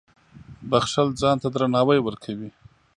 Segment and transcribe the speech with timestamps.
[0.69, 2.49] •بښل ځان ته درناوی ورکوي.